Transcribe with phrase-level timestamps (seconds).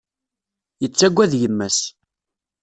[0.81, 1.79] Yettaggad yemma-s.